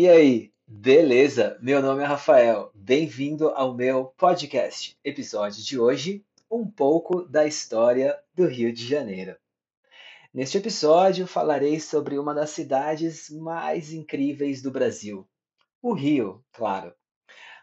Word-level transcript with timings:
E 0.00 0.08
aí, 0.08 0.52
beleza? 0.64 1.58
Meu 1.60 1.82
nome 1.82 2.04
é 2.04 2.06
Rafael. 2.06 2.70
Bem-vindo 2.72 3.48
ao 3.48 3.74
meu 3.74 4.14
podcast. 4.16 4.96
Episódio 5.02 5.60
de 5.60 5.76
hoje, 5.76 6.24
um 6.48 6.64
pouco 6.64 7.24
da 7.24 7.44
história 7.44 8.16
do 8.32 8.46
Rio 8.46 8.72
de 8.72 8.86
Janeiro. 8.86 9.34
Neste 10.32 10.56
episódio 10.56 11.26
falarei 11.26 11.80
sobre 11.80 12.16
uma 12.16 12.32
das 12.32 12.50
cidades 12.50 13.28
mais 13.28 13.92
incríveis 13.92 14.62
do 14.62 14.70
Brasil, 14.70 15.28
o 15.82 15.92
Rio, 15.92 16.44
claro. 16.52 16.94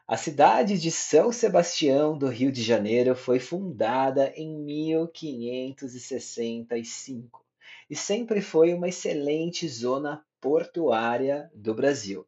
A 0.06 0.18
cidade 0.18 0.78
de 0.78 0.92
São 0.92 1.32
Sebastião 1.32 2.18
do 2.18 2.28
Rio 2.28 2.52
de 2.52 2.62
Janeiro 2.62 3.16
foi 3.16 3.40
fundada 3.40 4.34
em 4.36 4.62
1565 4.62 7.46
e 7.90 7.96
sempre 7.96 8.42
foi 8.42 8.74
uma 8.74 8.90
excelente 8.90 9.70
zona 9.70 10.25
portuária 10.40 11.52
do 11.54 11.74
Brasil. 11.74 12.25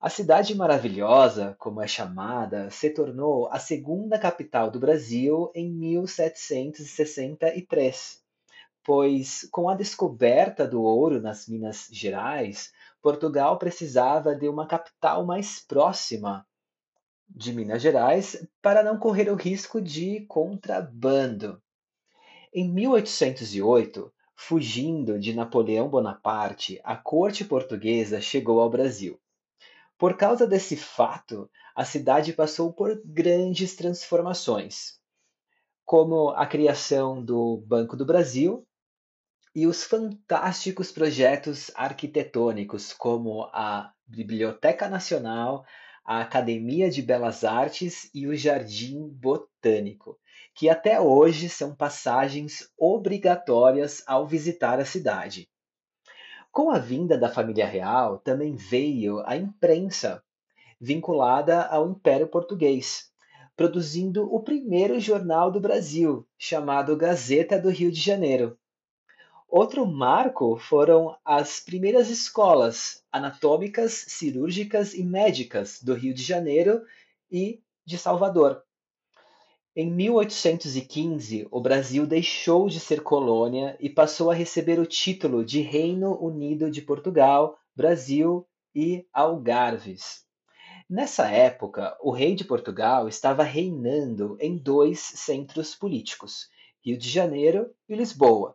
A 0.00 0.08
cidade 0.10 0.54
maravilhosa, 0.54 1.56
como 1.60 1.80
é 1.80 1.86
chamada, 1.86 2.68
se 2.70 2.90
tornou 2.90 3.48
a 3.52 3.60
segunda 3.60 4.18
capital 4.18 4.68
do 4.68 4.80
Brasil 4.80 5.52
em 5.54 5.70
1763, 5.70 8.20
pois 8.82 9.48
com 9.52 9.68
a 9.68 9.76
descoberta 9.76 10.66
do 10.66 10.82
ouro 10.82 11.20
nas 11.20 11.46
Minas 11.46 11.86
Gerais, 11.92 12.72
Portugal 13.00 13.56
precisava 13.58 14.34
de 14.34 14.48
uma 14.48 14.66
capital 14.66 15.24
mais 15.24 15.60
próxima 15.60 16.44
de 17.28 17.52
Minas 17.52 17.80
Gerais 17.80 18.44
para 18.60 18.82
não 18.82 18.98
correr 18.98 19.30
o 19.30 19.36
risco 19.36 19.80
de 19.80 20.26
contrabando. 20.26 21.62
Em 22.52 22.68
1808, 22.68 24.12
fugindo 24.34 25.18
de 25.18 25.32
Napoleão 25.32 25.88
Bonaparte, 25.88 26.80
a 26.82 26.96
corte 26.96 27.44
portuguesa 27.44 28.20
chegou 28.20 28.60
ao 28.60 28.70
Brasil. 28.70 29.20
Por 29.98 30.16
causa 30.16 30.46
desse 30.46 30.76
fato, 30.76 31.48
a 31.74 31.84
cidade 31.84 32.32
passou 32.32 32.72
por 32.72 33.00
grandes 33.04 33.76
transformações, 33.76 34.98
como 35.84 36.30
a 36.30 36.46
criação 36.46 37.22
do 37.24 37.62
Banco 37.66 37.96
do 37.96 38.04
Brasil 38.04 38.66
e 39.54 39.66
os 39.66 39.84
fantásticos 39.84 40.90
projetos 40.90 41.70
arquitetônicos, 41.74 42.92
como 42.92 43.44
a 43.52 43.92
Biblioteca 44.06 44.88
Nacional, 44.88 45.64
a 46.04 46.20
Academia 46.20 46.90
de 46.90 47.00
Belas 47.00 47.44
Artes 47.44 48.10
e 48.12 48.26
o 48.26 48.34
Jardim 48.34 49.08
Botânico, 49.08 50.18
que 50.54 50.68
até 50.68 51.00
hoje 51.00 51.48
são 51.48 51.74
passagens 51.74 52.70
obrigatórias 52.78 54.02
ao 54.06 54.26
visitar 54.26 54.78
a 54.78 54.84
cidade. 54.84 55.48
Com 56.50 56.70
a 56.70 56.78
vinda 56.78 57.16
da 57.16 57.30
família 57.30 57.66
real, 57.66 58.18
também 58.18 58.54
veio 58.54 59.22
a 59.26 59.36
imprensa, 59.36 60.22
vinculada 60.78 61.62
ao 61.62 61.88
Império 61.88 62.28
Português, 62.28 63.10
produzindo 63.56 64.24
o 64.24 64.40
primeiro 64.40 65.00
jornal 65.00 65.50
do 65.50 65.60
Brasil, 65.60 66.26
chamado 66.36 66.96
Gazeta 66.96 67.58
do 67.58 67.70
Rio 67.70 67.90
de 67.90 68.00
Janeiro. 68.00 68.58
Outro 69.48 69.86
marco 69.86 70.56
foram 70.58 71.16
as 71.24 71.60
primeiras 71.60 72.10
escolas 72.10 73.02
anatômicas, 73.12 73.92
cirúrgicas 74.08 74.94
e 74.94 75.02
médicas 75.02 75.82
do 75.82 75.94
Rio 75.94 76.14
de 76.14 76.22
Janeiro 76.22 76.82
e 77.30 77.62
de 77.84 77.98
Salvador. 77.98 78.62
Em 79.74 79.90
1815, 79.90 81.48
o 81.50 81.58
Brasil 81.58 82.06
deixou 82.06 82.68
de 82.68 82.78
ser 82.78 83.02
colônia 83.02 83.74
e 83.80 83.88
passou 83.88 84.30
a 84.30 84.34
receber 84.34 84.78
o 84.78 84.84
título 84.84 85.42
de 85.42 85.62
Reino 85.62 86.22
Unido 86.22 86.70
de 86.70 86.82
Portugal, 86.82 87.56
Brasil 87.74 88.46
e 88.74 89.06
Algarves. 89.14 90.26
Nessa 90.90 91.26
época, 91.30 91.96
o 92.02 92.10
rei 92.10 92.34
de 92.34 92.44
Portugal 92.44 93.08
estava 93.08 93.42
reinando 93.42 94.36
em 94.38 94.58
dois 94.58 95.00
centros 95.00 95.74
políticos, 95.74 96.50
Rio 96.84 96.98
de 96.98 97.08
Janeiro 97.08 97.70
e 97.88 97.94
Lisboa, 97.94 98.54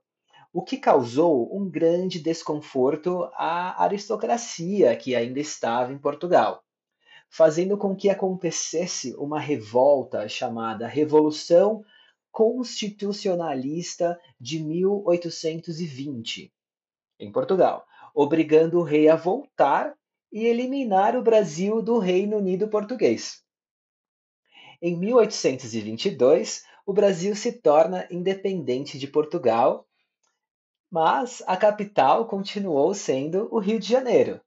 o 0.53 0.63
que 0.63 0.77
causou 0.77 1.49
um 1.51 1.67
grande 1.67 2.19
desconforto 2.19 3.23
à 3.33 3.83
aristocracia 3.83 4.95
que 4.95 5.15
ainda 5.15 5.39
estava 5.39 5.91
em 5.91 5.97
Portugal, 5.97 6.63
fazendo 7.29 7.77
com 7.77 7.95
que 7.95 8.09
acontecesse 8.09 9.15
uma 9.15 9.39
revolta 9.39 10.27
chamada 10.27 10.87
Revolução 10.87 11.83
Constitucionalista 12.31 14.19
de 14.39 14.59
1820, 14.63 16.53
em 17.19 17.31
Portugal, 17.31 17.85
obrigando 18.13 18.79
o 18.79 18.83
rei 18.83 19.09
a 19.09 19.15
voltar 19.15 19.95
e 20.31 20.45
eliminar 20.45 21.15
o 21.15 21.23
Brasil 21.23 21.81
do 21.81 21.97
Reino 21.97 22.37
Unido 22.37 22.67
Português. 22.67 23.43
Em 24.81 24.95
1822, 24.95 26.63
o 26.85 26.93
Brasil 26.93 27.35
se 27.35 27.53
torna 27.53 28.07
independente 28.11 28.99
de 28.99 29.07
Portugal 29.07 29.87
mas 30.89 31.43
a 31.45 31.57
capital 31.57 32.27
continuou 32.27 32.93
sendo 32.93 33.47
o 33.51 33.59
Rio 33.59 33.79
de 33.79 33.87
Janeiro. 33.87 34.39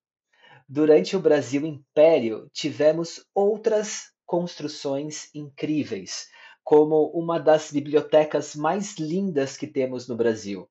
Durante 0.72 1.16
o 1.16 1.20
Brasil 1.20 1.66
Império, 1.66 2.48
tivemos 2.52 3.26
outras 3.34 4.12
construções 4.24 5.28
incríveis, 5.34 6.28
como 6.62 7.10
uma 7.10 7.40
das 7.40 7.72
bibliotecas 7.72 8.54
mais 8.54 8.96
lindas 8.96 9.56
que 9.56 9.66
temos 9.66 10.06
no 10.06 10.14
Brasil, 10.14 10.70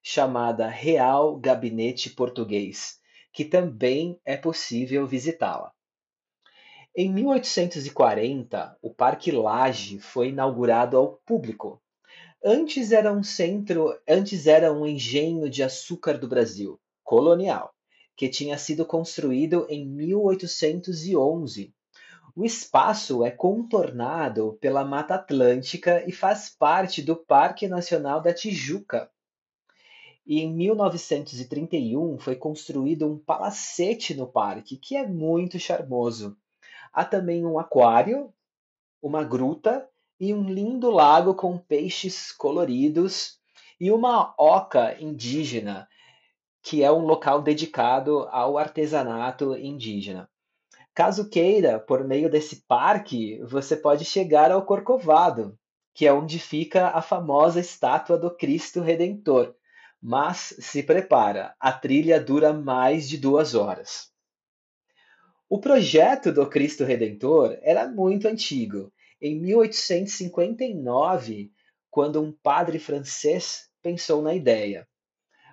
chamada 0.00 0.68
Real 0.68 1.36
Gabinete 1.36 2.10
Português, 2.10 3.00
que 3.32 3.44
também 3.44 4.20
é 4.24 4.36
possível 4.36 5.04
visitá-la. 5.04 5.72
Em 6.96 7.12
1840, 7.12 8.78
o 8.80 8.94
Parque 8.94 9.32
Lage 9.32 9.98
foi 9.98 10.28
inaugurado 10.28 10.96
ao 10.96 11.16
público 11.26 11.82
Antes 12.44 12.92
era 12.92 13.12
um 13.12 13.24
centro, 13.24 13.98
antes 14.08 14.46
era 14.46 14.72
um 14.72 14.86
engenho 14.86 15.50
de 15.50 15.64
açúcar 15.64 16.16
do 16.16 16.28
Brasil, 16.28 16.80
colonial, 17.02 17.74
que 18.20 18.28
tinha 18.28 18.58
sido 18.58 18.84
construído 18.84 19.66
em 19.70 19.86
1811. 19.86 21.72
O 22.36 22.44
espaço 22.44 23.24
é 23.24 23.30
contornado 23.30 24.58
pela 24.60 24.84
Mata 24.84 25.14
Atlântica 25.14 26.04
e 26.06 26.12
faz 26.12 26.50
parte 26.50 27.00
do 27.00 27.16
Parque 27.16 27.66
Nacional 27.66 28.20
da 28.20 28.34
Tijuca. 28.34 29.10
E 30.26 30.40
em 30.40 30.52
1931 30.52 32.18
foi 32.18 32.36
construído 32.36 33.10
um 33.10 33.16
palacete 33.16 34.14
no 34.14 34.26
parque, 34.26 34.76
que 34.76 34.98
é 34.98 35.06
muito 35.08 35.58
charmoso. 35.58 36.36
Há 36.92 37.06
também 37.06 37.46
um 37.46 37.58
aquário, 37.58 38.30
uma 39.00 39.24
gruta 39.24 39.88
e 40.20 40.34
um 40.34 40.44
lindo 40.44 40.90
lago 40.90 41.32
com 41.34 41.56
peixes 41.56 42.32
coloridos 42.32 43.38
e 43.80 43.90
uma 43.90 44.34
oca 44.36 44.94
indígena, 45.00 45.88
que 46.62 46.82
é 46.82 46.92
um 46.92 47.04
local 47.04 47.42
dedicado 47.42 48.26
ao 48.30 48.58
artesanato 48.58 49.56
indígena. 49.56 50.28
Caso 50.94 51.30
queira, 51.30 51.78
por 51.78 52.04
meio 52.04 52.28
desse 52.28 52.64
parque, 52.66 53.40
você 53.44 53.76
pode 53.76 54.04
chegar 54.04 54.50
ao 54.50 54.66
Corcovado, 54.66 55.56
que 55.94 56.06
é 56.06 56.12
onde 56.12 56.38
fica 56.38 56.88
a 56.88 57.00
famosa 57.00 57.58
estátua 57.60 58.18
do 58.18 58.36
Cristo 58.36 58.80
Redentor. 58.80 59.54
Mas 60.02 60.54
se 60.58 60.82
prepara, 60.82 61.54
a 61.60 61.72
trilha 61.72 62.20
dura 62.20 62.52
mais 62.52 63.08
de 63.08 63.16
duas 63.18 63.54
horas. 63.54 64.10
O 65.48 65.60
projeto 65.60 66.32
do 66.32 66.48
Cristo 66.48 66.84
Redentor 66.84 67.56
era 67.62 67.88
muito 67.88 68.26
antigo 68.28 68.92
em 69.20 69.40
1859, 69.40 71.52
quando 71.90 72.22
um 72.22 72.32
padre 72.32 72.78
francês 72.78 73.68
pensou 73.82 74.22
na 74.22 74.32
ideia. 74.32 74.88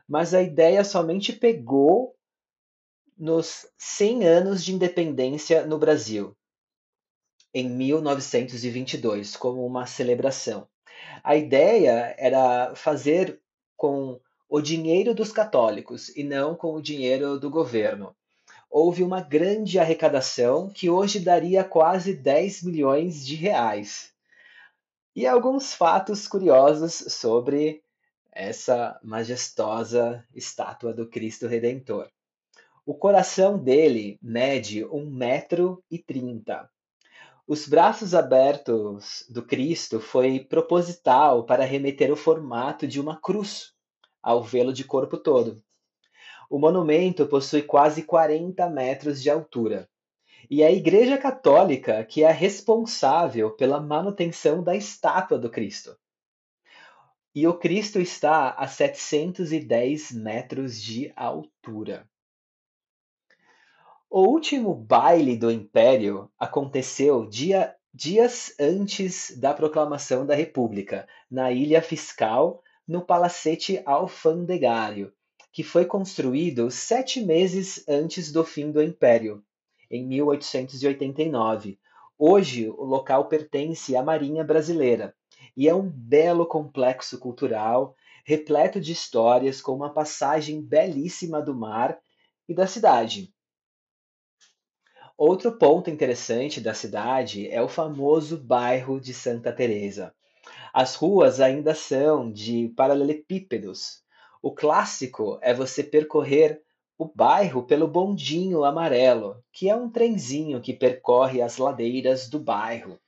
Mas 0.07 0.34
a 0.34 0.41
ideia 0.41 0.84
somente 0.84 1.34
pegou 1.34 2.16
nos 3.18 3.68
100 3.77 4.25
anos 4.25 4.63
de 4.63 4.74
independência 4.74 5.65
no 5.65 5.77
Brasil, 5.77 6.36
em 7.54 7.68
1922, 7.69 9.36
como 9.36 9.65
uma 9.65 9.86
celebração. 9.86 10.68
A 11.24 11.36
ideia 11.36 12.15
era 12.18 12.75
fazer 12.75 13.42
com 13.75 14.19
o 14.48 14.62
dinheiro 14.62 15.13
dos 15.13 15.31
católicos 15.31 16.10
e 16.15 16.24
não 16.24 16.56
com 16.56 16.74
o 16.74 16.81
dinheiro 16.81 17.39
do 17.39 17.50
governo 17.50 18.15
houve 18.69 19.03
uma 19.03 19.21
grande 19.21 19.80
arrecadação 19.80 20.69
que 20.69 20.89
hoje 20.89 21.19
daria 21.19 21.63
quase 21.63 22.13
10 22.13 22.63
milhões 22.63 23.25
de 23.25 23.36
reais. 23.36 24.13
E 25.15 25.25
alguns 25.25 25.74
fatos 25.74 26.27
curiosos 26.27 26.94
sobre 26.94 27.81
essa 28.38 29.00
majestosa 29.04 30.24
estátua 30.34 30.94
do 30.94 31.10
Cristo 31.10 31.48
Redentor. 31.48 32.07
O 32.86 32.94
coração 32.94 33.57
dele 33.57 34.19
mede 34.22 34.86
1,30 34.86 35.10
metro 35.10 35.84
e 35.89 35.98
trinta. 35.98 36.69
Os 37.48 37.68
braços 37.68 38.13
abertos 38.13 39.25
do 39.28 39.44
Cristo 39.44 40.00
foi 40.00 40.39
proposital 40.39 41.45
para 41.45 41.66
remeter 41.66 42.12
o 42.12 42.16
formato 42.16 42.88
de 42.88 43.01
uma 43.01 43.19
cruz 43.19 43.74
ao 44.22 44.44
vê-lo 44.44 44.72
de 44.72 44.84
corpo 44.84 45.18
todo. 45.18 45.62
O 46.48 46.60
monumento 46.60 47.25
possui 47.25 47.63
quase 47.63 48.04
40 48.04 48.69
metros 48.69 49.22
de 49.22 49.31
altura. 49.31 49.89
E 50.50 50.62
é 50.62 50.68
a 50.68 50.72
Igreja 50.72 51.18
Católica 51.18 52.06
que 52.06 52.24
é 52.24 52.31
responsável 52.31 53.50
pela 53.51 53.81
manutenção 53.81 54.63
da 54.63 54.75
estátua 54.75 55.39
do 55.39 55.50
Cristo. 55.50 55.98
E 57.39 57.45
o 57.45 57.54
Cristo 57.54 58.00
está 58.00 58.50
a 58.50 58.68
710 58.68 60.12
metros 60.12 60.81
de 60.81 61.13
altura. 61.16 62.10
O 64.10 64.22
último 64.22 64.74
baile 64.74 65.38
do 65.38 65.51
Império 65.51 66.31
aconteceu 66.39 67.28
dia, 67.30 67.75
dias 67.94 68.56
antes 68.60 69.38
da 69.39 69.54
proclamação 69.54 70.25
da 70.25 70.34
República, 70.34 71.07
na 71.30 71.51
Ilha 71.51 71.80
Fiscal, 71.80 72.63
no 72.88 73.06
Palacete 73.06 73.84
Alfandegário, 73.86 75.13
que 75.54 75.62
foi 75.62 75.86
construído 75.86 76.72
sete 76.72 77.22
meses 77.22 77.88
antes 77.88 78.31
do 78.31 78.44
fim 78.44 78.72
do 78.72 78.81
Império, 78.81 79.44
em 79.92 80.04
1889. 80.07 81.78
Hoje, 82.18 82.68
o 82.68 82.84
local 82.84 83.28
pertence 83.28 83.95
à 83.95 84.01
Marinha 84.01 84.44
Brasileira 84.44 85.13
e 85.57 85.68
é 85.68 85.74
um 85.74 85.89
belo 85.89 86.45
complexo 86.45 87.18
cultural, 87.18 87.95
repleto 88.24 88.80
de 88.80 88.92
histórias, 88.92 89.59
com 89.59 89.74
uma 89.74 89.92
passagem 89.92 90.62
belíssima 90.62 91.42
do 91.42 91.56
mar 91.56 91.98
e 92.48 92.54
da 92.54 92.68
cidade. 92.68 93.33
Outro 95.18 95.57
ponto 95.57 95.89
interessante 95.89 96.62
da 96.62 96.75
cidade 96.75 97.50
é 97.50 97.59
o 97.59 97.68
famoso 97.68 98.38
bairro 98.38 99.01
de 99.01 99.15
Santa 99.15 99.51
Teresa. 99.51 100.13
As 100.71 100.94
ruas 100.94 101.42
ainda 101.42 101.74
são 101.74 102.31
de 102.31 102.71
paralelepípedos. 102.77 104.03
O 104.44 104.53
clássico 104.53 105.39
é 105.42 105.56
você 105.56 105.83
percorrer 105.83 106.62
o 107.00 107.06
bairro 107.06 107.63
pelo 107.63 107.88
bondinho 107.88 108.63
amarelo, 108.63 109.44
que 109.51 109.68
é 109.68 109.75
um 109.75 109.89
trenzinho 109.89 110.62
que 110.62 110.71
percorre 110.71 111.42
as 111.42 111.57
ladeiras 111.57 112.30
do 112.30 112.39
bairro. 112.39 113.00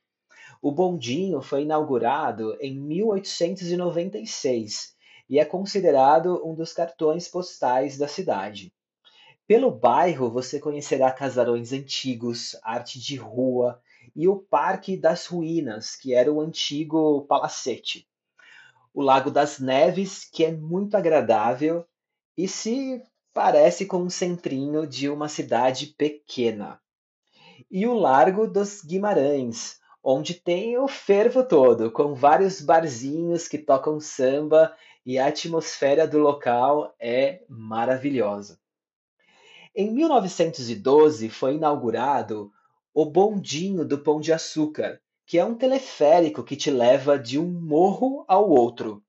O 0.61 0.71
bondinho 0.71 1.41
foi 1.41 1.63
inaugurado 1.63 2.57
em 2.59 2.77
1896 2.77 4.93
e 5.29 5.39
é 5.39 5.45
considerado 5.45 6.45
um 6.45 6.53
dos 6.53 6.73
cartões 6.73 7.29
postais 7.29 7.97
da 7.97 8.09
cidade. 8.09 8.73
Pelo 9.47 9.71
bairro 9.71 10.29
você 10.29 10.59
conhecerá 10.59 11.09
casarões 11.11 11.71
antigos, 11.71 12.57
arte 12.61 12.99
de 12.99 13.15
rua 13.15 13.81
e 14.15 14.27
o 14.27 14.35
Parque 14.35 14.97
das 14.97 15.25
Ruínas, 15.25 15.95
que 15.95 16.13
era 16.13 16.31
o 16.31 16.41
antigo 16.41 17.21
palacete. 17.21 18.07
O 18.93 19.01
Lago 19.01 19.31
das 19.31 19.59
Neves, 19.59 20.25
que 20.25 20.43
é 20.43 20.51
muito 20.51 20.95
agradável 20.95 21.85
e 22.37 22.47
se 22.47 23.01
parece 23.33 23.85
com 23.85 24.03
um 24.03 24.09
centrinho 24.09 24.85
de 24.85 25.09
uma 25.09 25.29
cidade 25.29 25.87
pequena. 25.97 26.81
E 27.71 27.87
o 27.87 27.93
Largo 27.93 28.45
dos 28.45 28.81
Guimarães, 28.81 29.79
onde 30.03 30.33
tem 30.33 30.77
o 30.77 30.87
fervo 30.87 31.43
todo, 31.43 31.91
com 31.91 32.13
vários 32.13 32.61
barzinhos 32.61 33.47
que 33.47 33.57
tocam 33.57 33.99
samba 33.99 34.73
e 35.05 35.17
a 35.17 35.27
atmosfera 35.27 36.07
do 36.07 36.19
local 36.19 36.95
é 36.99 37.43
maravilhosa. 37.47 38.59
Em 39.75 39.91
1912 39.91 41.29
foi 41.29 41.55
inaugurado 41.55 42.51
o 42.93 43.05
Bondinho 43.05 43.85
do 43.85 43.99
Pão 43.99 44.19
de 44.19 44.33
Açúcar, 44.33 44.99
que 45.25 45.37
é 45.37 45.45
um 45.45 45.55
teleférico 45.55 46.43
que 46.43 46.55
te 46.55 46.71
leva 46.71 47.17
de 47.17 47.37
um 47.37 47.47
morro 47.47 48.25
ao 48.27 48.49
outro. 48.49 49.03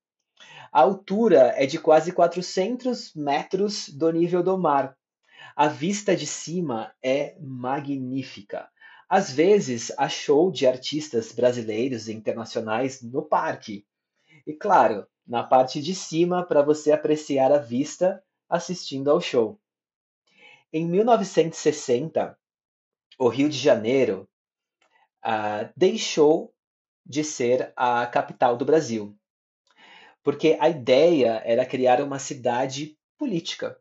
A 0.71 0.81
altura 0.81 1.53
é 1.57 1.65
de 1.65 1.77
quase 1.79 2.11
400 2.11 3.13
metros 3.15 3.89
do 3.89 4.11
nível 4.11 4.41
do 4.41 4.57
mar. 4.57 4.95
A 5.55 5.67
vista 5.67 6.15
de 6.15 6.25
cima 6.25 6.93
é 7.03 7.35
magnífica. 7.41 8.69
Às 9.13 9.29
vezes 9.29 9.91
há 9.97 10.07
show 10.07 10.49
de 10.49 10.65
artistas 10.65 11.33
brasileiros 11.33 12.07
e 12.07 12.13
internacionais 12.13 13.01
no 13.01 13.21
parque. 13.21 13.85
E 14.47 14.53
claro, 14.53 15.05
na 15.27 15.43
parte 15.43 15.81
de 15.81 15.93
cima 15.93 16.45
para 16.45 16.61
você 16.61 16.93
apreciar 16.93 17.51
a 17.51 17.57
vista 17.57 18.23
assistindo 18.47 19.11
ao 19.11 19.19
show. 19.19 19.59
Em 20.71 20.87
1960, 20.87 22.39
o 23.19 23.27
Rio 23.27 23.49
de 23.49 23.57
Janeiro 23.57 24.29
uh, 25.25 25.69
deixou 25.75 26.55
de 27.05 27.21
ser 27.21 27.73
a 27.75 28.07
capital 28.07 28.55
do 28.55 28.63
Brasil, 28.63 29.13
porque 30.23 30.57
a 30.57 30.69
ideia 30.69 31.41
era 31.43 31.65
criar 31.65 31.99
uma 31.99 32.17
cidade 32.17 32.97
política. 33.17 33.77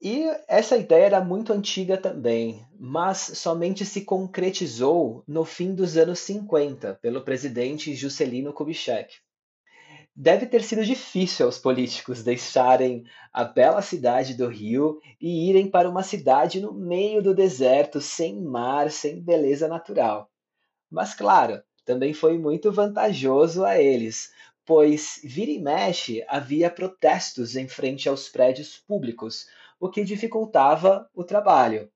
E 0.00 0.24
essa 0.46 0.76
ideia 0.76 1.06
era 1.06 1.20
muito 1.20 1.52
antiga 1.52 1.96
também, 1.96 2.64
mas 2.78 3.18
somente 3.34 3.84
se 3.84 4.04
concretizou 4.04 5.24
no 5.26 5.44
fim 5.44 5.74
dos 5.74 5.96
anos 5.96 6.20
50 6.20 6.94
pelo 7.02 7.24
presidente 7.24 7.94
Juscelino 7.96 8.52
Kubitschek. 8.52 9.16
Deve 10.14 10.46
ter 10.46 10.62
sido 10.62 10.84
difícil 10.84 11.46
aos 11.46 11.58
políticos 11.58 12.22
deixarem 12.22 13.04
a 13.32 13.42
bela 13.42 13.82
cidade 13.82 14.34
do 14.34 14.46
Rio 14.48 15.00
e 15.20 15.48
irem 15.48 15.68
para 15.68 15.90
uma 15.90 16.04
cidade 16.04 16.60
no 16.60 16.72
meio 16.72 17.20
do 17.20 17.34
deserto, 17.34 18.00
sem 18.00 18.40
mar, 18.40 18.92
sem 18.92 19.20
beleza 19.20 19.66
natural. 19.66 20.30
Mas, 20.88 21.12
claro, 21.12 21.60
também 21.84 22.14
foi 22.14 22.38
muito 22.38 22.70
vantajoso 22.70 23.64
a 23.64 23.80
eles, 23.80 24.32
pois 24.64 25.20
vira 25.24 25.50
e 25.50 25.58
mexe 25.58 26.24
havia 26.28 26.70
protestos 26.70 27.56
em 27.56 27.66
frente 27.66 28.08
aos 28.08 28.28
prédios 28.28 28.76
públicos, 28.76 29.46
o 29.78 29.88
que 29.88 30.04
dificultava 30.04 31.08
o 31.14 31.24
trabalho. 31.24 31.90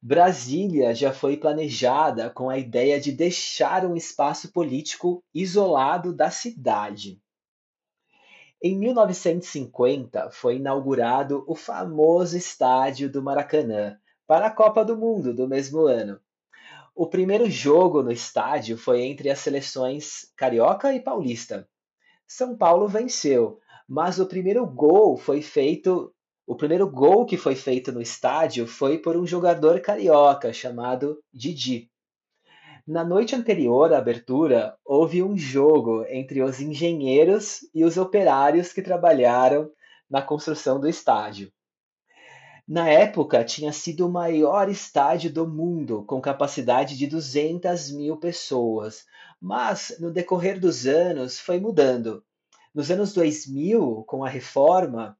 Brasília 0.00 0.94
já 0.94 1.12
foi 1.12 1.36
planejada 1.36 2.30
com 2.30 2.48
a 2.48 2.56
ideia 2.56 3.00
de 3.00 3.10
deixar 3.10 3.84
um 3.84 3.96
espaço 3.96 4.52
político 4.52 5.24
isolado 5.34 6.14
da 6.14 6.30
cidade. 6.30 7.20
Em 8.62 8.76
1950 8.76 10.30
foi 10.30 10.56
inaugurado 10.56 11.44
o 11.46 11.54
famoso 11.54 12.36
estádio 12.36 13.10
do 13.10 13.22
Maracanã 13.22 13.98
para 14.26 14.46
a 14.46 14.50
Copa 14.50 14.84
do 14.84 14.96
Mundo 14.96 15.32
do 15.32 15.48
mesmo 15.48 15.86
ano. 15.86 16.20
O 16.94 17.06
primeiro 17.06 17.48
jogo 17.48 18.02
no 18.02 18.10
estádio 18.10 18.76
foi 18.76 19.02
entre 19.02 19.30
as 19.30 19.38
seleções 19.38 20.32
carioca 20.36 20.92
e 20.92 21.00
paulista. 21.00 21.68
São 22.26 22.56
Paulo 22.56 22.88
venceu, 22.88 23.60
mas 23.88 24.18
o 24.18 24.26
primeiro 24.26 24.66
gol 24.66 25.16
foi 25.16 25.40
feito, 25.40 26.12
o 26.48 26.56
primeiro 26.56 26.88
gol 26.90 27.26
que 27.26 27.36
foi 27.36 27.54
feito 27.54 27.92
no 27.92 28.00
estádio 28.00 28.66
foi 28.66 28.96
por 28.96 29.18
um 29.18 29.26
jogador 29.26 29.78
carioca 29.82 30.50
chamado 30.50 31.22
Didi. 31.30 31.90
Na 32.86 33.04
noite 33.04 33.36
anterior 33.36 33.92
à 33.92 33.98
abertura, 33.98 34.74
houve 34.82 35.22
um 35.22 35.36
jogo 35.36 36.06
entre 36.08 36.42
os 36.42 36.58
engenheiros 36.58 37.58
e 37.74 37.84
os 37.84 37.98
operários 37.98 38.72
que 38.72 38.80
trabalharam 38.80 39.70
na 40.08 40.22
construção 40.22 40.80
do 40.80 40.88
estádio. 40.88 41.52
Na 42.66 42.88
época, 42.88 43.44
tinha 43.44 43.70
sido 43.70 44.06
o 44.06 44.10
maior 44.10 44.70
estádio 44.70 45.30
do 45.30 45.46
mundo, 45.46 46.02
com 46.06 46.18
capacidade 46.18 46.96
de 46.96 47.06
200 47.06 47.90
mil 47.90 48.16
pessoas, 48.16 49.04
mas 49.38 49.94
no 50.00 50.10
decorrer 50.10 50.58
dos 50.58 50.86
anos 50.86 51.38
foi 51.38 51.60
mudando. 51.60 52.24
Nos 52.74 52.90
anos 52.90 53.12
2000, 53.12 54.02
com 54.06 54.24
a 54.24 54.30
reforma, 54.30 55.14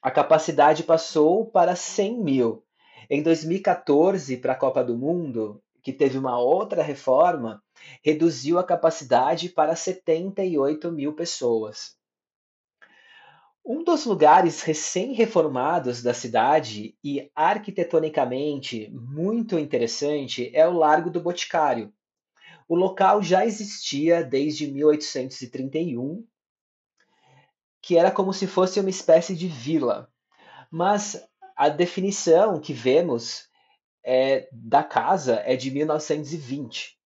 a 0.00 0.10
capacidade 0.10 0.84
passou 0.84 1.46
para 1.46 1.74
100 1.74 2.22
mil. 2.22 2.64
Em 3.10 3.22
2014, 3.22 4.36
para 4.36 4.52
a 4.52 4.56
Copa 4.56 4.84
do 4.84 4.96
Mundo, 4.96 5.62
que 5.82 5.92
teve 5.92 6.18
uma 6.18 6.38
outra 6.38 6.82
reforma, 6.82 7.62
reduziu 8.02 8.58
a 8.58 8.64
capacidade 8.64 9.48
para 9.48 9.74
78 9.74 10.92
mil 10.92 11.14
pessoas. 11.14 11.96
Um 13.64 13.84
dos 13.84 14.06
lugares 14.06 14.62
recém-reformados 14.62 16.02
da 16.02 16.14
cidade 16.14 16.96
e 17.04 17.30
arquitetonicamente 17.34 18.90
muito 18.90 19.58
interessante 19.58 20.50
é 20.54 20.66
o 20.66 20.72
Largo 20.72 21.10
do 21.10 21.20
Boticário. 21.20 21.92
O 22.66 22.74
local 22.74 23.22
já 23.22 23.44
existia 23.44 24.22
desde 24.22 24.70
1831, 24.70 26.24
que 27.88 27.96
era 27.96 28.10
como 28.10 28.34
se 28.34 28.46
fosse 28.46 28.78
uma 28.78 28.90
espécie 28.90 29.34
de 29.34 29.48
vila. 29.48 30.12
Mas 30.70 31.26
a 31.56 31.70
definição 31.70 32.60
que 32.60 32.74
vemos 32.74 33.48
é, 34.04 34.46
da 34.52 34.84
casa 34.84 35.36
é 35.36 35.56
de 35.56 35.70
1920. 35.70 36.98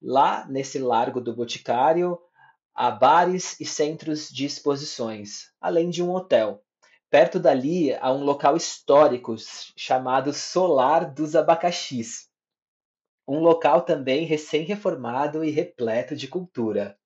Lá 0.00 0.46
nesse 0.48 0.78
Largo 0.78 1.20
do 1.20 1.34
Boticário 1.34 2.20
há 2.72 2.88
bares 2.88 3.58
e 3.58 3.64
centros 3.64 4.28
de 4.28 4.46
exposições, 4.46 5.50
além 5.60 5.90
de 5.90 6.04
um 6.04 6.14
hotel. 6.14 6.62
Perto 7.10 7.40
dali 7.40 7.92
há 7.92 8.12
um 8.12 8.22
local 8.22 8.56
histórico 8.56 9.34
chamado 9.76 10.32
Solar 10.32 11.12
dos 11.12 11.34
Abacaxis, 11.34 12.28
um 13.26 13.40
local 13.40 13.82
também 13.82 14.24
recém-reformado 14.24 15.42
e 15.44 15.50
repleto 15.50 16.14
de 16.14 16.28
cultura. 16.28 16.96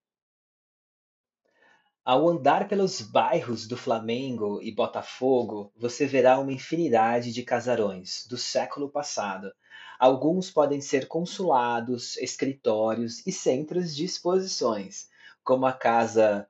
Ao 2.03 2.27
andar 2.29 2.67
pelos 2.67 3.03
bairros 3.03 3.69
do 3.69 3.77
Flamengo 3.77 4.59
e 4.63 4.73
Botafogo, 4.73 5.71
você 5.77 6.07
verá 6.07 6.39
uma 6.39 6.53
infinidade 6.53 7.31
de 7.31 7.43
casarões 7.43 8.27
do 8.27 8.39
século 8.39 8.89
passado. 8.89 9.53
Alguns 9.99 10.51
podem 10.51 10.81
ser 10.81 11.07
consulados, 11.07 12.17
escritórios 12.17 13.27
e 13.27 13.33
centros 13.33 13.95
de 13.95 14.07
exposições, 14.07 15.11
como 15.45 15.67
a 15.67 15.75
Casa 15.75 16.49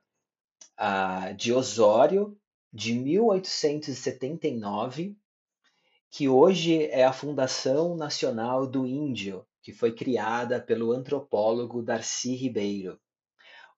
de 1.37 1.51
Osório, 1.53 2.37
de 2.71 2.93
1879, 2.93 5.17
que 6.09 6.29
hoje 6.29 6.85
é 6.85 7.03
a 7.03 7.11
Fundação 7.11 7.97
Nacional 7.97 8.65
do 8.65 8.87
Índio, 8.87 9.45
que 9.61 9.73
foi 9.73 9.93
criada 9.93 10.61
pelo 10.61 10.93
antropólogo 10.93 11.83
Darcy 11.83 12.35
Ribeiro. 12.35 12.97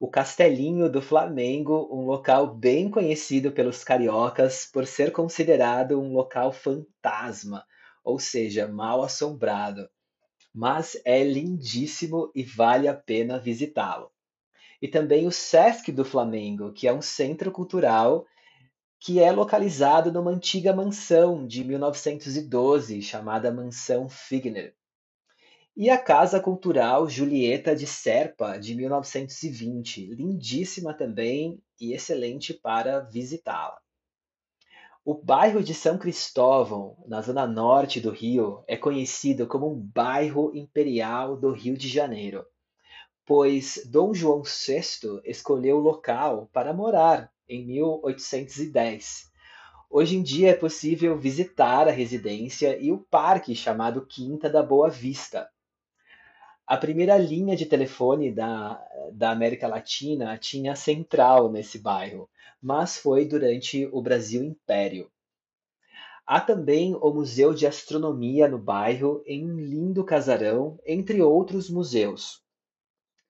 O 0.03 0.09
Castelinho 0.09 0.89
do 0.89 1.01
Flamengo, 1.01 1.87
um 1.89 2.05
local 2.05 2.53
bem 2.53 2.91
conhecido 2.91 3.53
pelos 3.53 3.85
cariocas 3.85 4.65
por 4.65 4.85
ser 4.85 5.13
considerado 5.13 5.97
um 5.97 6.11
local 6.11 6.51
fantasma, 6.51 7.63
ou 8.03 8.19
seja, 8.19 8.67
mal 8.67 9.01
assombrado. 9.01 9.87
Mas 10.53 11.01
é 11.05 11.23
lindíssimo 11.23 12.29
e 12.35 12.43
vale 12.43 12.89
a 12.89 12.93
pena 12.93 13.39
visitá-lo. 13.39 14.11
E 14.81 14.89
também 14.89 15.25
o 15.25 15.31
Sesc 15.31 15.89
do 15.89 16.03
Flamengo, 16.03 16.73
que 16.73 16.85
é 16.85 16.93
um 16.93 17.01
centro 17.01 17.49
cultural 17.49 18.25
que 18.99 19.21
é 19.21 19.31
localizado 19.31 20.11
numa 20.11 20.31
antiga 20.31 20.75
mansão 20.75 21.47
de 21.47 21.63
1912 21.63 23.01
chamada 23.01 23.53
Mansão 23.53 24.09
Figner. 24.09 24.75
E 25.75 25.89
a 25.89 25.97
Casa 25.97 26.39
Cultural 26.39 27.09
Julieta 27.09 27.75
de 27.75 27.87
Serpa, 27.87 28.59
de 28.59 28.75
1920, 28.75 30.05
lindíssima 30.05 30.93
também 30.93 31.59
e 31.81 31.93
excelente 31.93 32.53
para 32.53 32.99
visitá-la. 32.99 33.81
O 35.03 35.15
bairro 35.15 35.63
de 35.63 35.73
São 35.73 35.97
Cristóvão, 35.97 36.95
na 37.07 37.21
zona 37.21 37.47
norte 37.47 37.99
do 37.99 38.11
Rio, 38.11 38.63
é 38.67 38.77
conhecido 38.77 39.47
como 39.47 39.67
um 39.67 39.75
bairro 39.75 40.55
imperial 40.55 41.35
do 41.35 41.51
Rio 41.51 41.75
de 41.75 41.89
Janeiro, 41.89 42.45
pois 43.25 43.81
Dom 43.89 44.13
João 44.13 44.43
VI 44.43 45.21
escolheu 45.25 45.77
o 45.77 45.81
local 45.81 46.51
para 46.53 46.71
morar 46.71 47.31
em 47.49 47.65
1810. 47.65 49.31
Hoje 49.89 50.17
em 50.17 50.21
dia 50.21 50.51
é 50.51 50.55
possível 50.55 51.17
visitar 51.17 51.87
a 51.87 51.91
residência 51.91 52.77
e 52.79 52.91
o 52.91 52.99
parque 52.99 53.55
chamado 53.55 54.05
Quinta 54.05 54.51
da 54.51 54.61
Boa 54.61 54.87
Vista. 54.87 55.49
A 56.65 56.77
primeira 56.77 57.17
linha 57.17 57.57
de 57.57 57.65
telefone 57.65 58.31
da, 58.31 58.81
da 59.11 59.31
América 59.31 59.67
Latina 59.67 60.37
tinha 60.37 60.75
central 60.75 61.51
nesse 61.51 61.77
bairro, 61.77 62.29
mas 62.61 62.97
foi 62.97 63.25
durante 63.25 63.85
o 63.91 64.01
Brasil 64.01 64.41
Império. 64.41 65.11
Há 66.25 66.39
também 66.39 66.95
o 66.95 67.13
Museu 67.13 67.53
de 67.53 67.67
Astronomia 67.67 68.47
no 68.47 68.57
bairro, 68.57 69.21
em 69.25 69.45
um 69.45 69.59
lindo 69.59 70.05
casarão, 70.05 70.79
entre 70.85 71.21
outros 71.21 71.69
museus, 71.69 72.41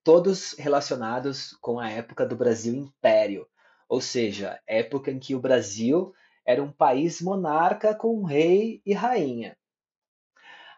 todos 0.03 0.53
relacionados 0.53 1.57
com 1.59 1.79
a 1.79 1.89
época 1.89 2.27
do 2.27 2.35
Brasil 2.35 2.75
Império, 2.75 3.47
ou 3.89 3.99
seja, 3.99 4.61
época 4.67 5.09
em 5.09 5.17
que 5.17 5.33
o 5.33 5.39
Brasil 5.39 6.13
era 6.45 6.61
um 6.61 6.71
país 6.71 7.19
monarca 7.19 7.95
com 7.95 8.23
rei 8.23 8.79
e 8.85 8.93
rainha. 8.93 9.57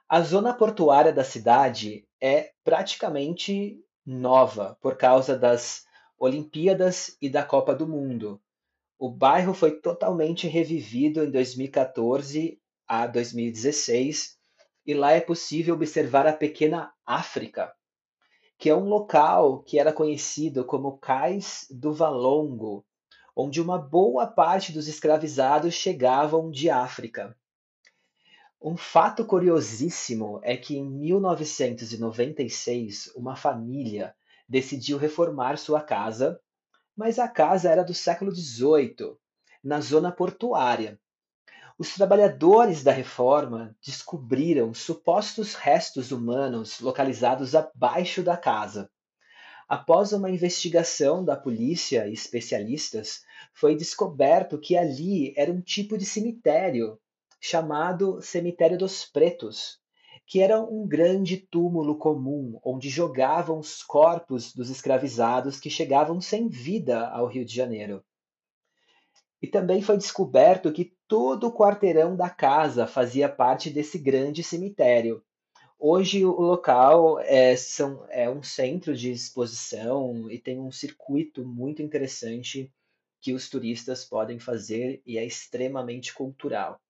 A 0.08 0.22
zona 0.22 0.54
portuária 0.54 1.12
da 1.12 1.24
cidade 1.24 2.08
é 2.22 2.52
praticamente 2.64 3.84
nova 4.06 4.78
por 4.80 4.96
causa 4.98 5.36
das 5.36 5.84
Olimpíadas 6.20 7.18
e 7.20 7.28
da 7.28 7.44
Copa 7.44 7.74
do 7.74 7.88
Mundo. 7.88 8.40
O 9.00 9.10
bairro 9.10 9.52
foi 9.52 9.72
totalmente 9.72 10.48
revivido 10.48 11.24
em 11.24 11.32
2014 11.32 12.62
a 12.88 13.08
2016 13.08 14.38
e 14.86 14.94
lá 14.94 15.12
é 15.12 15.20
possível 15.20 15.74
observar 15.74 16.28
a 16.28 16.34
pequena 16.34 16.94
África, 17.04 17.74
que 18.60 18.70
é 18.70 18.76
um 18.76 18.88
local 18.88 19.64
que 19.64 19.80
era 19.80 19.92
conhecido 19.92 20.64
como 20.64 21.00
Cais 21.00 21.66
do 21.72 21.92
Valongo, 21.92 22.86
onde 23.36 23.60
uma 23.60 23.80
boa 23.80 24.28
parte 24.28 24.72
dos 24.72 24.88
escravizados 24.88 25.74
chegavam 25.74 26.52
de 26.52 26.70
África. 26.70 27.36
Um 28.68 28.76
fato 28.76 29.24
curiosíssimo 29.24 30.40
é 30.42 30.58
que 30.58 30.76
em 30.76 30.84
1996 30.84 33.12
uma 33.16 33.36
família 33.36 34.16
decidiu 34.50 34.98
reformar 34.98 35.60
sua 35.60 35.82
casa, 35.82 36.42
mas 36.98 37.20
a 37.20 37.28
casa 37.28 37.70
era 37.70 37.84
do 37.84 37.94
século 37.94 38.32
XVIII, 38.32 39.18
na 39.64 39.80
zona 39.82 40.12
portuária. 40.12 41.00
Os 41.78 41.94
trabalhadores 41.94 42.82
da 42.82 42.92
reforma 42.92 43.78
descobriram 43.86 44.74
supostos 44.74 45.54
restos 45.54 46.12
humanos 46.12 46.80
localizados 46.80 47.54
abaixo 47.54 48.24
da 48.24 48.36
casa. 48.36 48.90
Após 49.70 50.12
uma 50.12 50.32
investigação 50.32 51.24
da 51.24 51.36
polícia 51.36 52.08
e 52.08 52.14
especialistas, 52.14 53.22
foi 53.54 53.76
descoberto 53.76 54.58
que 54.58 54.76
ali 54.76 55.36
era 55.38 55.52
um 55.52 55.62
tipo 55.62 56.00
de 56.00 56.06
cemitério 56.06 57.00
chamado 57.48 58.20
Cemitério 58.24 58.76
dos 58.76 59.06
Pretos, 59.06 59.78
que 60.26 60.42
era 60.42 60.60
um 60.60 60.88
grande 60.88 61.38
túmulo 61.38 61.96
comum 61.96 62.60
onde 62.64 62.90
jogavam 62.90 63.60
os 63.60 63.84
corpos 63.84 64.52
dos 64.52 64.72
escravizados 64.72 65.60
que 65.60 65.70
chegavam 65.70 66.20
sem 66.20 66.50
vida 66.50 67.08
ao 67.10 67.28
Rio 67.28 67.46
de 67.46 67.54
Janeiro. 67.54 68.04
E 69.40 69.46
também 69.46 69.80
foi 69.80 69.96
descoberto 69.96 70.74
que 70.74 70.96
todo 71.08 71.46
o 71.46 71.54
quarteirão 71.54 72.16
da 72.16 72.32
casa 72.32 72.88
fazia 72.88 73.30
parte 73.30 73.70
desse 73.70 74.00
grande 74.00 74.42
cemitério. 74.42 75.24
Hoje 75.78 76.26
o 76.26 76.42
local 76.42 77.20
é, 77.20 77.56
são, 77.56 78.08
é 78.10 78.28
um 78.28 78.42
centro 78.42 78.98
de 78.98 79.12
exposição 79.12 80.32
e 80.32 80.40
tem 80.40 80.60
um 80.60 80.72
circuito 80.72 81.46
muito 81.46 81.84
interessante 81.84 82.74
que 83.22 83.34
os 83.34 83.48
turistas 83.48 84.04
podem 84.04 84.40
fazer 84.40 85.00
e 85.06 85.20
é 85.20 85.24
extremamente 85.24 86.12
cultural. 86.12 86.82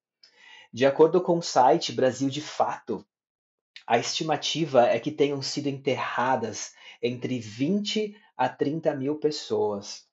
De 0.76 0.86
acordo 0.86 1.22
com 1.22 1.38
o 1.38 1.42
site 1.42 1.94
Brasil 1.94 2.30
de 2.30 2.42
Fato, 2.42 3.08
a 3.88 3.98
estimativa 3.98 4.86
é 4.86 5.00
que 5.00 5.10
tenham 5.10 5.42
sido 5.42 5.70
enterradas 5.70 6.76
entre 7.02 7.40
20 7.40 8.14
a 8.36 8.50
30 8.50 8.94
mil 8.94 9.16
pessoas. 9.16 10.06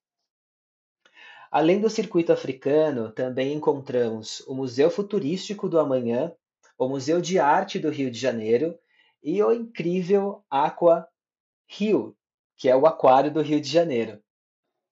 Além 1.51 1.81
do 1.81 1.91
circuito 1.91 2.33
africano, 2.33 3.11
também 3.11 3.53
encontramos 3.53 4.39
o 4.47 4.55
Museu 4.55 4.89
Futurístico 4.89 5.69
do 5.69 5.81
Amanhã, 5.81 6.33
o 6.79 6.89
Museu 6.89 7.21
de 7.21 7.41
Arte 7.41 7.81
do 7.81 7.91
Rio 7.91 8.09
de 8.09 8.21
Janeiro 8.21 8.79
e 9.21 9.43
o 9.43 9.53
incrível 9.53 10.45
Aqua 10.49 11.09
Rio, 11.67 12.17
que 12.57 12.69
é 12.69 12.77
o 12.77 12.87
aquário 12.87 13.33
do 13.33 13.43
Rio 13.43 13.61
de 13.61 13.69
Janeiro. 13.69 14.22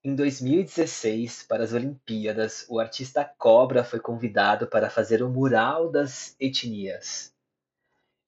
Em 0.02 0.14
2016, 0.14 1.42
para 1.42 1.62
as 1.62 1.74
Olimpíadas, 1.74 2.64
o 2.70 2.80
artista 2.80 3.22
Cobra 3.22 3.84
foi 3.84 4.00
convidado 4.00 4.66
para 4.66 4.88
fazer 4.88 5.22
o 5.22 5.28
Mural 5.28 5.90
das 5.90 6.34
Etnias. 6.40 7.34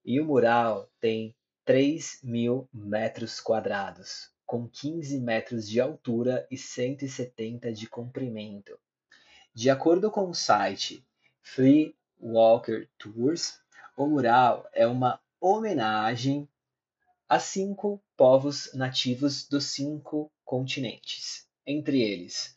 E 0.04 0.20
o 0.20 0.26
mural 0.26 0.90
tem 1.00 1.34
3 1.64 2.20
mil 2.22 2.68
metros 2.70 3.40
quadrados, 3.40 4.30
com 4.44 4.68
15 4.68 5.18
metros 5.18 5.66
de 5.66 5.80
altura 5.80 6.46
e 6.50 6.58
170 6.58 7.72
de 7.72 7.88
comprimento. 7.88 8.78
De 9.54 9.70
acordo 9.70 10.10
com 10.10 10.28
o 10.28 10.34
site 10.34 11.02
Free 11.40 11.96
Walker 12.20 12.86
Tours, 12.98 13.58
o 13.96 14.06
mural 14.06 14.68
é 14.74 14.86
uma 14.86 15.18
homenagem 15.40 16.46
a 17.26 17.38
cinco 17.38 17.98
povos 18.14 18.70
nativos 18.74 19.48
dos 19.48 19.64
cinco 19.64 20.30
continentes 20.44 21.50
entre 21.66 22.00
eles 22.00 22.56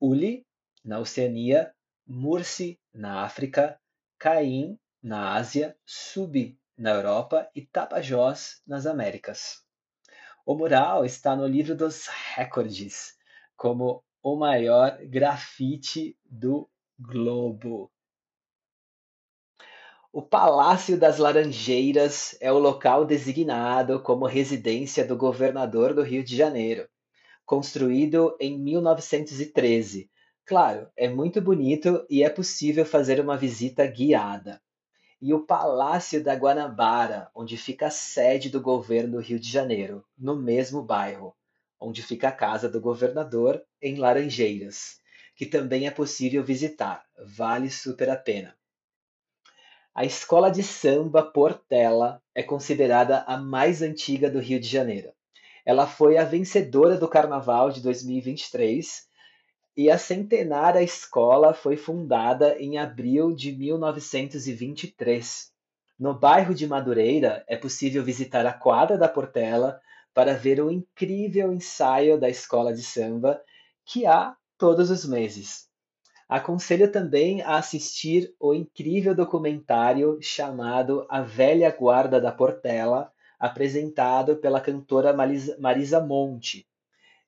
Uli, 0.00 0.46
na 0.84 1.00
Oceania, 1.00 1.74
Mursi, 2.06 2.78
na 2.94 3.24
África, 3.24 3.80
Caim, 4.18 4.78
na 5.02 5.34
Ásia, 5.34 5.76
Subi, 5.84 6.58
na 6.76 6.90
Europa 6.90 7.50
e 7.54 7.66
Tapajós, 7.66 8.62
nas 8.66 8.86
Américas. 8.86 9.64
O 10.46 10.54
mural 10.54 11.04
está 11.04 11.34
no 11.34 11.46
livro 11.46 11.76
dos 11.76 12.06
recordes 12.34 13.16
como 13.56 14.04
o 14.22 14.36
maior 14.36 14.96
grafite 15.04 16.16
do 16.24 16.70
globo. 16.98 17.90
O 20.12 20.22
Palácio 20.22 20.98
das 20.98 21.18
Laranjeiras 21.18 22.36
é 22.40 22.50
o 22.52 22.58
local 22.58 23.04
designado 23.04 24.00
como 24.00 24.26
residência 24.26 25.04
do 25.04 25.16
governador 25.16 25.92
do 25.92 26.02
Rio 26.02 26.24
de 26.24 26.36
Janeiro 26.36 26.88
construído 27.48 28.36
em 28.38 28.58
1913. 28.58 30.10
Claro, 30.44 30.86
é 30.94 31.08
muito 31.08 31.40
bonito 31.40 32.04
e 32.10 32.22
é 32.22 32.28
possível 32.28 32.84
fazer 32.84 33.18
uma 33.20 33.38
visita 33.38 33.86
guiada. 33.86 34.60
E 35.18 35.32
o 35.32 35.46
Palácio 35.46 36.22
da 36.22 36.34
Guanabara, 36.34 37.30
onde 37.34 37.56
fica 37.56 37.86
a 37.86 37.90
sede 37.90 38.50
do 38.50 38.60
governo 38.60 39.12
do 39.12 39.22
Rio 39.22 39.40
de 39.40 39.50
Janeiro, 39.50 40.04
no 40.16 40.36
mesmo 40.36 40.82
bairro. 40.82 41.34
onde 41.80 42.02
fica 42.02 42.28
a 42.28 42.32
casa 42.32 42.68
do 42.68 42.82
governador, 42.82 43.64
em 43.80 43.96
Laranjeiras, 43.96 45.00
que 45.34 45.46
também 45.46 45.86
é 45.86 45.90
possível 45.90 46.44
visitar, 46.44 47.02
vale 47.24 47.70
super 47.70 48.10
a 48.10 48.16
pena. 48.16 48.54
A 49.94 50.04
escola 50.04 50.50
de 50.50 50.62
samba 50.62 51.22
Portela 51.22 52.22
é 52.34 52.42
considerada 52.42 53.22
a 53.22 53.38
mais 53.38 53.80
antiga 53.80 54.28
do 54.28 54.38
Rio 54.38 54.60
de 54.60 54.68
Janeiro. 54.68 55.12
Ela 55.68 55.86
foi 55.86 56.16
a 56.16 56.24
vencedora 56.24 56.96
do 56.96 57.06
Carnaval 57.06 57.70
de 57.70 57.82
2023 57.82 59.06
e 59.76 59.90
a 59.90 59.98
centenária 59.98 60.82
escola 60.82 61.52
foi 61.52 61.76
fundada 61.76 62.58
em 62.58 62.78
abril 62.78 63.34
de 63.34 63.52
1923. 63.52 65.52
No 65.98 66.18
bairro 66.18 66.54
de 66.54 66.66
Madureira 66.66 67.44
é 67.46 67.54
possível 67.54 68.02
visitar 68.02 68.46
a 68.46 68.52
quadra 68.54 68.96
da 68.96 69.10
Portela 69.10 69.78
para 70.14 70.32
ver 70.32 70.58
o 70.58 70.70
incrível 70.70 71.52
ensaio 71.52 72.18
da 72.18 72.30
escola 72.30 72.72
de 72.72 72.82
samba 72.82 73.38
que 73.84 74.06
há 74.06 74.34
todos 74.56 74.90
os 74.90 75.04
meses. 75.04 75.68
Aconselho 76.26 76.90
também 76.90 77.42
a 77.42 77.58
assistir 77.58 78.34
o 78.40 78.54
incrível 78.54 79.14
documentário 79.14 80.18
chamado 80.22 81.06
A 81.10 81.20
Velha 81.20 81.70
Guarda 81.70 82.18
da 82.18 82.32
Portela, 82.32 83.12
apresentado 83.38 84.36
pela 84.36 84.60
cantora 84.60 85.14
Marisa 85.14 86.00
Monte. 86.00 86.66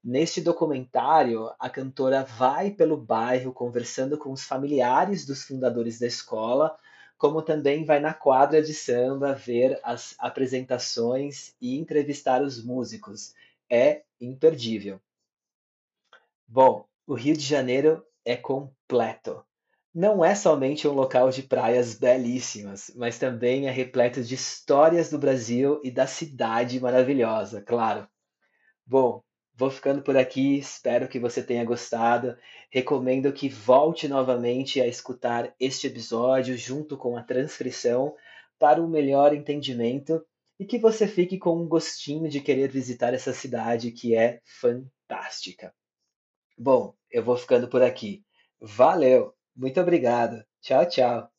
Neste 0.03 0.41
documentário, 0.41 1.53
a 1.59 1.69
cantora 1.69 2.25
vai 2.25 2.71
pelo 2.71 2.97
bairro 2.97 3.53
conversando 3.53 4.17
com 4.17 4.33
os 4.33 4.43
familiares 4.43 5.27
dos 5.27 5.45
fundadores 5.45 5.99
da 5.99 6.07
escola, 6.07 6.75
como 7.19 7.43
também 7.43 7.85
vai 7.85 8.01
na 8.01 8.15
quadra 8.15 8.63
de 8.63 8.73
samba 8.73 9.35
ver 9.35 9.79
as 9.83 10.15
apresentações 10.19 11.55
e 11.61 11.79
entrevistar 11.79 12.43
os 12.43 12.65
músicos. 12.65 13.35
É 13.69 14.03
imperdível. 14.19 14.99
Bom, 16.49 16.87
o 17.07 17.15
Rio 17.15 17.37
de 17.37 17.45
Janeiro 17.45 18.05
é 18.25 18.37
completo. 18.37 19.45
Não 19.93 20.25
é 20.25 20.37
somente 20.37 20.87
um 20.87 20.93
local 20.93 21.31
de 21.31 21.43
praias 21.43 21.95
belíssimas, 21.95 22.93
mas 22.95 23.19
também 23.19 23.67
é 23.67 23.73
repleto 23.73 24.23
de 24.23 24.37
histórias 24.37 25.11
do 25.11 25.19
Brasil 25.19 25.81
e 25.83 25.91
da 25.91 26.07
cidade 26.07 26.79
maravilhosa, 26.79 27.61
claro. 27.61 28.09
Bom, 28.87 29.21
vou 29.53 29.69
ficando 29.69 30.01
por 30.01 30.17
aqui, 30.17 30.59
espero 30.59 31.09
que 31.09 31.19
você 31.19 31.43
tenha 31.43 31.65
gostado. 31.65 32.37
Recomendo 32.71 33.33
que 33.33 33.49
volte 33.49 34.07
novamente 34.07 34.81
a 34.81 34.87
escutar 34.87 35.53
este 35.59 35.89
episódio 35.89 36.57
junto 36.57 36.97
com 36.97 37.17
a 37.17 37.23
transcrição 37.25 38.15
para 38.61 38.81
um 38.81 38.89
melhor 38.89 39.35
entendimento 39.35 40.25
e 40.57 40.65
que 40.65 40.79
você 40.79 41.09
fique 41.09 41.37
com 41.37 41.57
um 41.57 41.67
gostinho 41.67 42.29
de 42.29 42.41
querer 42.41 42.71
visitar 42.71 43.13
essa 43.13 43.33
cidade 43.33 43.91
que 43.91 44.15
é 44.15 44.41
fantástica. 44.45 45.75
Bom, 46.57 46.95
eu 47.11 47.25
vou 47.25 47.37
ficando 47.37 47.67
por 47.67 47.83
aqui. 47.83 48.23
Valeu! 48.61 49.40
Muito 49.55 49.81
obrigado. 49.81 50.45
Tchau, 50.61 50.85
tchau. 50.89 51.33